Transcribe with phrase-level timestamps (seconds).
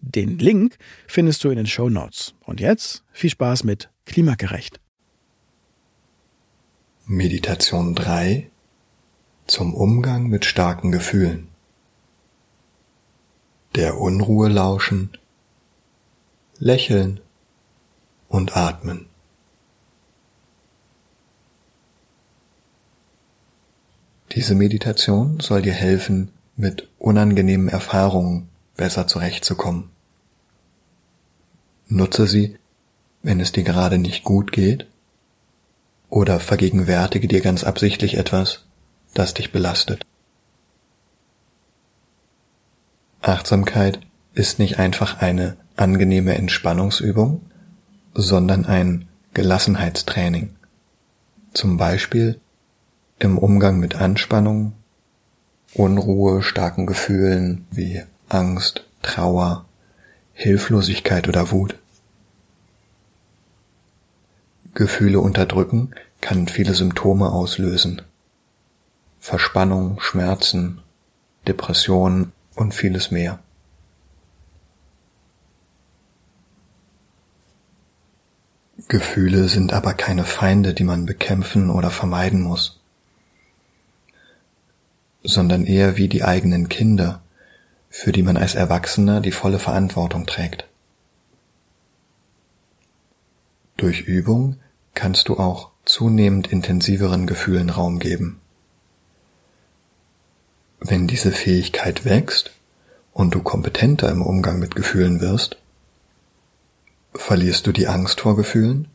[0.00, 2.34] Den Link findest du in den Show Notes.
[2.44, 4.80] Und jetzt viel Spaß mit Klimagerecht.
[7.06, 8.50] Meditation 3
[9.46, 11.48] zum Umgang mit starken Gefühlen.
[13.74, 15.16] Der Unruhe lauschen,
[16.58, 17.20] lächeln
[18.28, 19.06] und atmen.
[24.32, 29.90] Diese Meditation soll dir helfen, mit unangenehmen Erfahrungen besser zurechtzukommen.
[31.88, 32.58] Nutze sie,
[33.22, 34.86] wenn es dir gerade nicht gut geht,
[36.08, 38.64] oder vergegenwärtige dir ganz absichtlich etwas,
[39.14, 40.04] das dich belastet.
[43.22, 44.00] Achtsamkeit
[44.34, 47.40] ist nicht einfach eine angenehme Entspannungsübung,
[48.14, 50.54] sondern ein Gelassenheitstraining.
[51.52, 52.40] Zum Beispiel
[53.18, 54.74] im Umgang mit Anspannung,
[55.74, 59.64] Unruhe, starken Gefühlen wie Angst, Trauer,
[60.32, 61.78] Hilflosigkeit oder Wut.
[64.74, 68.02] Gefühle unterdrücken kann viele Symptome auslösen.
[69.20, 70.82] Verspannung, Schmerzen,
[71.46, 73.38] Depressionen und vieles mehr.
[78.88, 82.78] Gefühle sind aber keine Feinde, die man bekämpfen oder vermeiden muss,
[85.22, 87.20] sondern eher wie die eigenen Kinder,
[87.88, 90.66] für die man als Erwachsener die volle Verantwortung trägt.
[93.76, 94.56] Durch Übung
[94.94, 98.40] kannst du auch zunehmend intensiveren Gefühlen Raum geben.
[100.80, 102.52] Wenn diese Fähigkeit wächst
[103.12, 105.58] und du kompetenter im Umgang mit Gefühlen wirst,
[107.14, 108.88] verlierst du die Angst vor Gefühlen,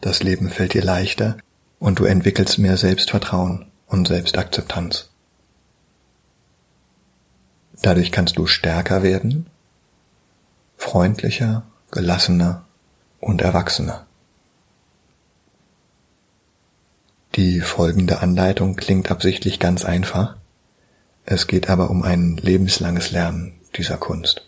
[0.00, 1.38] das Leben fällt dir leichter
[1.78, 5.10] und du entwickelst mehr Selbstvertrauen und Selbstakzeptanz.
[7.82, 9.46] Dadurch kannst du stärker werden,
[10.76, 12.64] freundlicher, gelassener
[13.20, 14.06] und erwachsener.
[17.34, 20.36] Die folgende Anleitung klingt absichtlich ganz einfach,
[21.26, 24.46] es geht aber um ein lebenslanges Lernen dieser Kunst.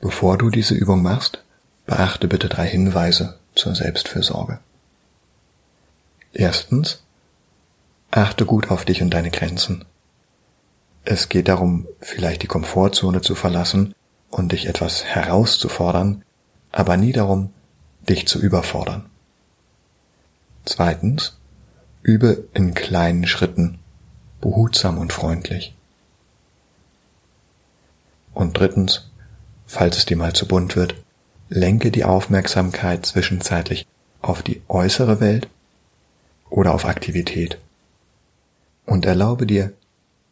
[0.00, 1.42] Bevor du diese Übung machst,
[1.86, 4.60] beachte bitte drei Hinweise zur Selbstfürsorge.
[6.32, 7.02] Erstens,
[8.10, 9.84] achte gut auf dich und deine Grenzen.
[11.10, 13.94] Es geht darum, vielleicht die Komfortzone zu verlassen
[14.28, 16.22] und dich etwas herauszufordern,
[16.70, 17.48] aber nie darum,
[18.06, 19.06] dich zu überfordern.
[20.66, 21.38] Zweitens,
[22.02, 23.78] übe in kleinen Schritten,
[24.42, 25.74] behutsam und freundlich.
[28.34, 29.10] Und drittens,
[29.64, 30.94] falls es dir mal zu bunt wird,
[31.48, 33.86] lenke die Aufmerksamkeit zwischenzeitlich
[34.20, 35.48] auf die äußere Welt
[36.50, 37.58] oder auf Aktivität
[38.84, 39.72] und erlaube dir,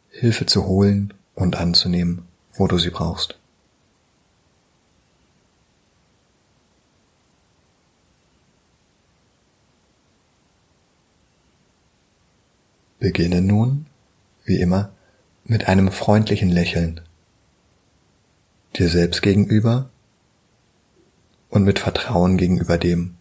[0.09, 3.37] Hilfe zu holen und anzunehmen, wo du sie brauchst.
[12.99, 13.85] Beginne nun,
[14.43, 14.91] wie immer,
[15.43, 16.99] mit einem freundlichen Lächeln,
[18.75, 19.89] dir selbst gegenüber
[21.49, 23.15] und mit Vertrauen gegenüber dem,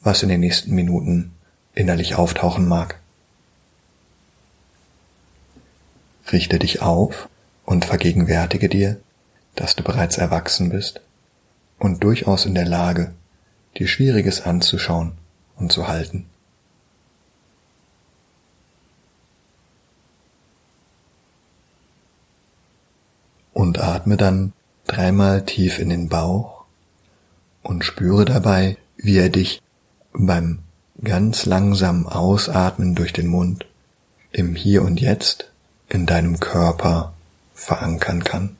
[0.00, 1.32] was in den nächsten Minuten
[1.74, 2.99] innerlich auftauchen mag.
[6.32, 7.28] Richte dich auf
[7.64, 9.00] und vergegenwärtige dir,
[9.54, 11.00] dass du bereits erwachsen bist
[11.78, 13.12] und durchaus in der Lage,
[13.76, 15.12] dir Schwieriges anzuschauen
[15.56, 16.26] und zu halten.
[23.60, 24.52] und atme dann
[24.86, 26.64] dreimal tief in den Bauch
[27.62, 29.62] und spüre dabei, wie er dich
[30.12, 30.60] beim
[31.04, 33.66] ganz langsam Ausatmen durch den Mund
[34.32, 35.52] im Hier und Jetzt
[35.90, 37.12] in deinem Körper
[37.52, 38.56] verankern kann.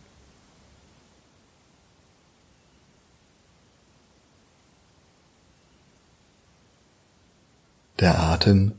[8.00, 8.72] Der Atem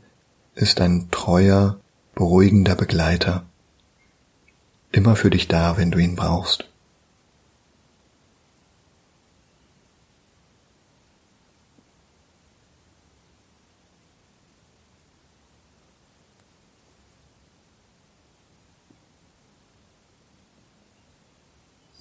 [0.55, 1.79] ist ein treuer,
[2.13, 3.45] beruhigender Begleiter,
[4.91, 6.70] immer für dich da, wenn du ihn brauchst.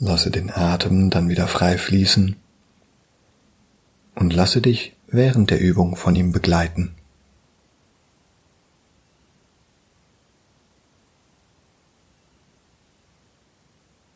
[0.03, 2.35] Lasse den Atem dann wieder frei fließen
[4.15, 6.95] und lasse dich während der Übung von ihm begleiten.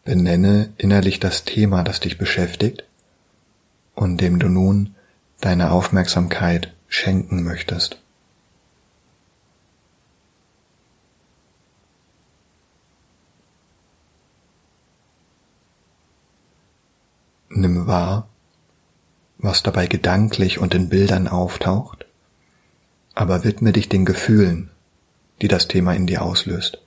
[0.05, 2.85] Benenne innerlich das Thema, das dich beschäftigt
[3.95, 4.95] und dem du nun
[5.41, 8.04] deine Aufmerksamkeit schenken möchtest.
[17.87, 18.29] Wahr,
[19.39, 22.07] was dabei gedanklich und in Bildern auftaucht,
[23.15, 24.71] aber widme dich den Gefühlen,
[25.41, 26.81] die das Thema in dir auslöst.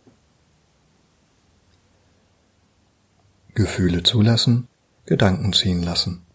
[3.53, 4.67] Gefühle zulassen,
[5.05, 6.26] Gedanken ziehen lassen.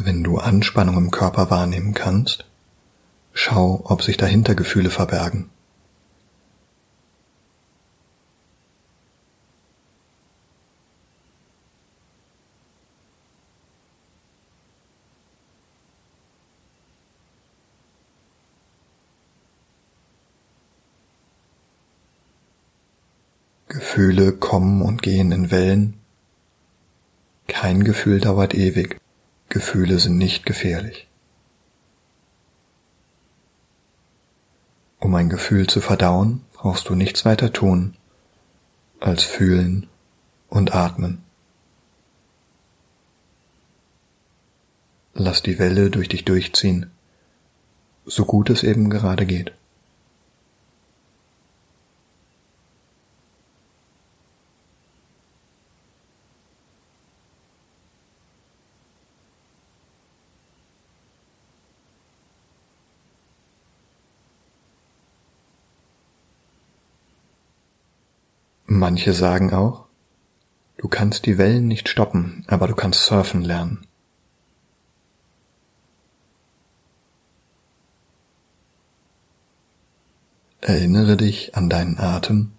[0.00, 2.44] Wenn du Anspannung im Körper wahrnehmen kannst,
[3.32, 5.50] schau, ob sich dahinter Gefühle verbergen.
[23.66, 25.94] Gefühle kommen und gehen in Wellen.
[27.48, 29.00] Kein Gefühl dauert ewig.
[29.48, 31.06] Gefühle sind nicht gefährlich.
[35.00, 37.96] Um ein Gefühl zu verdauen, brauchst du nichts weiter tun,
[39.00, 39.88] als fühlen
[40.48, 41.22] und atmen.
[45.14, 46.90] Lass die Welle durch dich durchziehen,
[48.04, 49.54] so gut es eben gerade geht.
[68.88, 69.84] Manche sagen auch,
[70.78, 73.86] du kannst die Wellen nicht stoppen, aber du kannst surfen lernen.
[80.62, 82.52] Erinnere dich an deinen Atem,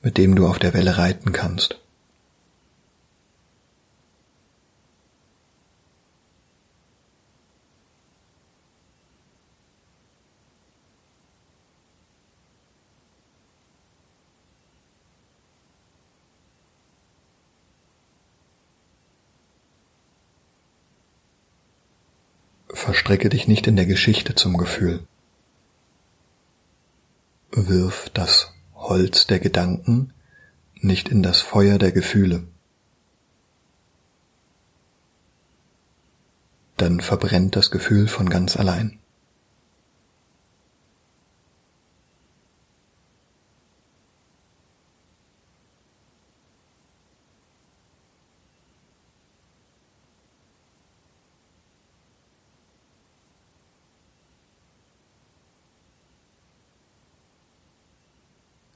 [0.00, 1.79] mit dem du auf der Welle reiten kannst.
[22.90, 25.06] Verstricke dich nicht in der Geschichte zum Gefühl.
[27.52, 30.12] Wirf das Holz der Gedanken
[30.74, 32.48] nicht in das Feuer der Gefühle.
[36.76, 38.98] Dann verbrennt das Gefühl von ganz allein.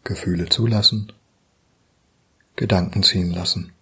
[0.04, 1.12] Gefühle zulassen,
[2.56, 3.72] Gedanken ziehen lassen.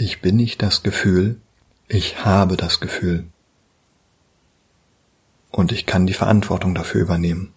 [0.00, 1.40] Ich bin nicht das Gefühl,
[1.88, 3.26] ich habe das Gefühl.
[5.50, 7.52] Und ich kann die Verantwortung dafür übernehmen.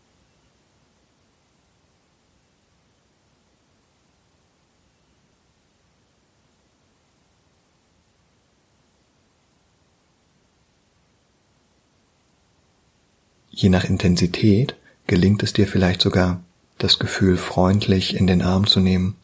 [13.52, 16.42] Je nach Intensität gelingt es dir vielleicht sogar,
[16.80, 19.16] das Gefühl freundlich in den Arm zu nehmen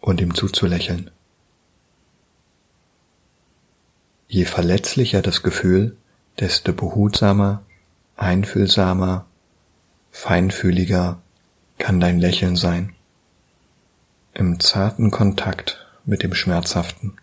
[0.00, 1.12] und ihm zuzulächeln.
[4.28, 5.96] Je verletzlicher das Gefühl,
[6.40, 7.62] desto behutsamer
[8.16, 9.26] einfühlsamer,
[10.10, 11.20] feinfühliger
[11.78, 12.94] kann dein Lächeln sein,
[14.34, 17.16] im zarten Kontakt mit dem Schmerzhaften.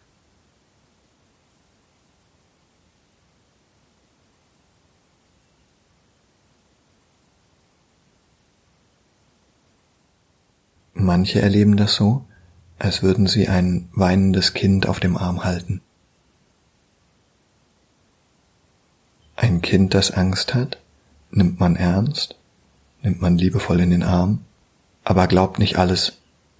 [10.94, 12.26] Manche erleben das so,
[12.80, 15.82] als würden sie ein weinendes Kind auf dem Arm halten.
[19.54, 20.80] Ein Kind, das Angst hat,
[21.30, 22.36] nimmt man ernst,
[23.04, 24.44] nimmt man liebevoll in den Arm,
[25.04, 26.14] aber glaubt nicht alles,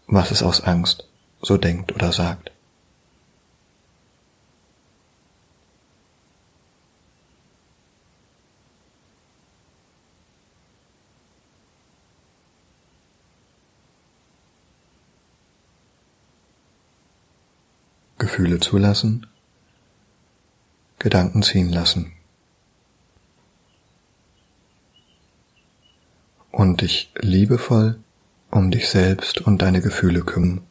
[0.06, 1.10] was es aus Angst
[1.42, 2.52] so denkt oder sagt.
[18.20, 19.26] Gefühle zulassen,
[21.00, 22.14] Gedanken ziehen lassen.
[26.64, 28.00] Und dich liebevoll
[28.50, 30.62] um dich selbst und deine Gefühle kümmern.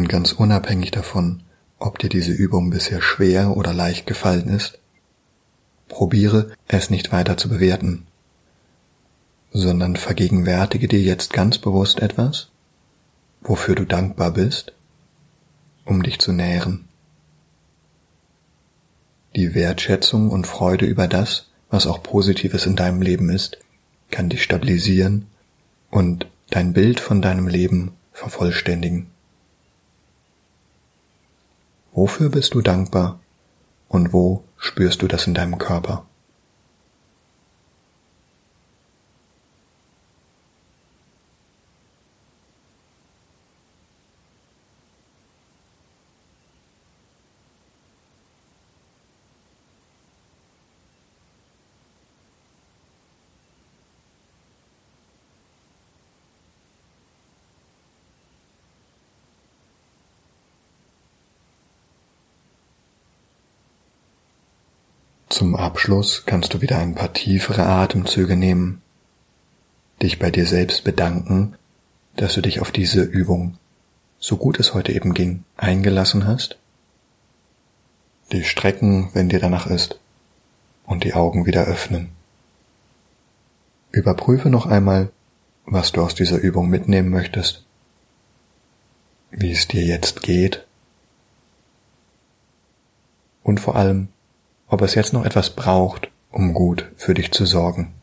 [0.00, 1.42] Und ganz unabhängig davon,
[1.78, 4.78] ob dir diese Übung bisher schwer oder leicht gefallen ist,
[5.88, 8.06] probiere es nicht weiter zu bewerten,
[9.52, 12.48] sondern vergegenwärtige dir jetzt ganz bewusst etwas,
[13.42, 14.72] wofür du dankbar bist,
[15.84, 16.88] um dich zu nähren.
[19.36, 23.58] Die Wertschätzung und Freude über das, was auch Positives in deinem Leben ist,
[24.10, 25.26] kann dich stabilisieren
[25.90, 29.10] und dein Bild von deinem Leben vervollständigen.
[32.00, 33.20] Wofür bist du dankbar
[33.88, 36.06] und wo spürst du das in deinem Körper?
[65.30, 68.82] Zum Abschluss kannst du wieder ein paar tiefere Atemzüge nehmen,
[70.02, 71.54] dich bei dir selbst bedanken,
[72.16, 73.56] dass du dich auf diese Übung,
[74.18, 76.58] so gut es heute eben ging, eingelassen hast,
[78.32, 80.00] dich strecken, wenn dir danach ist,
[80.84, 82.10] und die Augen wieder öffnen.
[83.92, 85.12] Überprüfe noch einmal,
[85.64, 87.64] was du aus dieser Übung mitnehmen möchtest,
[89.30, 90.66] wie es dir jetzt geht.
[93.44, 94.08] Und vor allem,
[94.70, 97.99] ob es jetzt noch etwas braucht, um gut für dich zu sorgen.